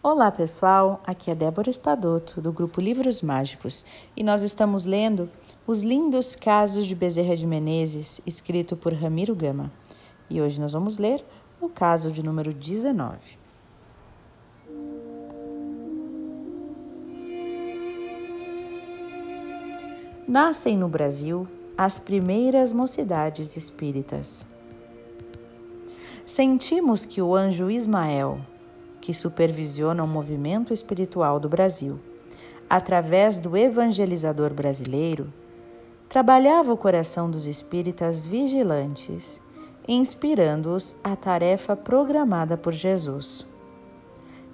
[0.00, 3.84] Olá pessoal, aqui é Débora Espadoto do grupo Livros Mágicos
[4.16, 5.28] e nós estamos lendo
[5.66, 9.72] Os Lindos Casos de Bezerra de Menezes, escrito por Ramiro Gama.
[10.30, 11.24] E hoje nós vamos ler
[11.60, 13.18] o caso de número 19.
[20.28, 24.46] Nascem no Brasil as primeiras mocidades espíritas.
[26.24, 28.40] Sentimos que o anjo Ismael,
[29.08, 31.98] que supervisiona o movimento espiritual do Brasil,
[32.68, 35.32] através do evangelizador brasileiro,
[36.10, 39.40] trabalhava o coração dos espíritas vigilantes,
[39.88, 43.46] inspirando-os à tarefa programada por Jesus.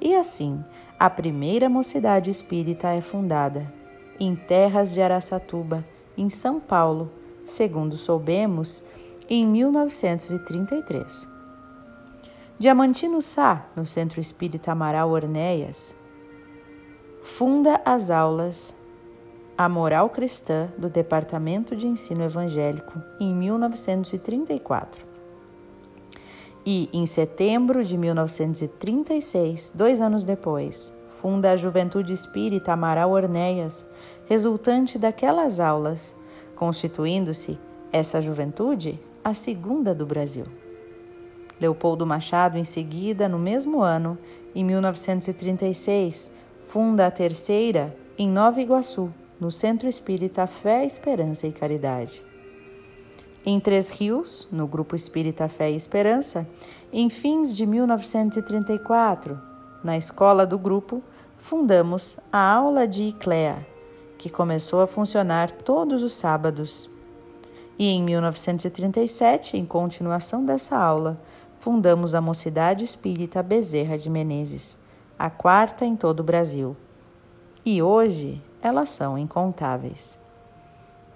[0.01, 0.65] E assim,
[1.01, 3.75] a primeira mocidade espírita é fundada,
[4.21, 5.84] em terras de Araçatuba,
[6.17, 7.11] em São Paulo,
[7.45, 8.84] segundo soubemos,
[9.29, 11.34] em 1933.
[12.57, 15.95] Diamantino Sá, no Centro Espírita Amaral Ornéias,
[17.21, 18.73] funda as aulas
[19.59, 25.05] A Moral Cristã do Departamento de Ensino Evangélico em 1934.
[26.65, 33.84] E, em setembro de 1936, dois anos depois, funda a Juventude Espírita Amaral Ornéias,
[34.27, 36.15] resultante daquelas aulas,
[36.55, 37.59] constituindo-se
[37.93, 40.47] essa juventude a segunda do Brasil.
[41.60, 44.19] Leopoldo Machado, em seguida, no mesmo ano,
[44.55, 46.30] em 1936,
[46.62, 52.22] funda a terceira em Nova Iguaçu, no Centro Espírita Fé, Esperança e Caridade.
[53.44, 56.48] Em Três Rios, no Grupo Espírita Fé e Esperança,
[56.92, 59.38] em fins de 1934,
[59.82, 61.02] na escola do grupo,
[61.36, 63.66] fundamos a aula de Iclea,
[64.16, 66.88] que começou a funcionar todos os sábados.
[67.78, 71.20] E em 1937, em continuação dessa aula,
[71.65, 74.77] fundamos a Mocidade Espírita Bezerra de Menezes,
[75.19, 76.77] a quarta em todo o Brasil.
[77.65, 80.19] E hoje elas são incontáveis.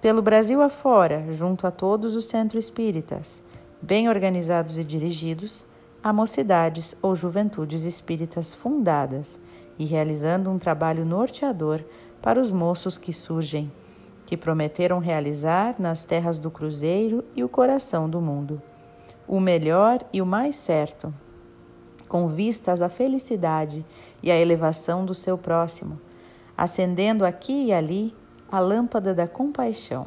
[0.00, 3.42] Pelo Brasil afora, junto a todos os centros espíritas,
[3.82, 5.66] bem organizados e dirigidos,
[6.02, 9.38] há mocidades ou juventudes espíritas fundadas
[9.78, 11.84] e realizando um trabalho norteador
[12.22, 13.70] para os moços que surgem,
[14.24, 18.62] que prometeram realizar nas terras do Cruzeiro e o coração do mundo
[19.28, 21.12] o melhor e o mais certo,
[22.08, 23.84] com vistas à felicidade
[24.22, 26.00] e à elevação do seu próximo,
[26.56, 28.14] acendendo aqui e ali
[28.50, 30.06] a lâmpada da compaixão,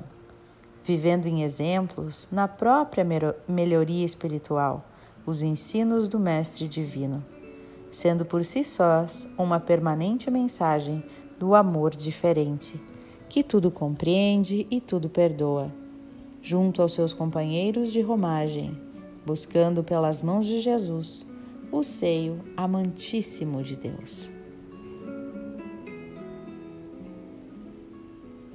[0.84, 3.06] vivendo em exemplos na própria
[3.48, 4.84] melhoria espiritual
[5.24, 7.24] os ensinos do Mestre Divino,
[7.92, 11.04] sendo por si sós uma permanente mensagem
[11.38, 12.82] do amor diferente,
[13.30, 15.72] que tudo compreende e tudo perdoa,
[16.42, 18.91] junto aos seus companheiros de romagem
[19.26, 21.26] buscando pelas mãos de Jesus
[21.72, 24.30] o seio amantíssimo de Deus.